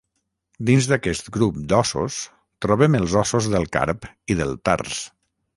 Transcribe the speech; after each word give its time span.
Dins 0.69 0.87
d'aquest 0.91 1.29
grup 1.35 1.59
d'ossos 1.73 2.17
trobem 2.67 2.99
els 3.01 3.15
ossos 3.23 3.53
del 3.57 3.71
carp 3.79 4.09
i 4.35 4.39
del 4.41 4.59
tars. 4.71 5.07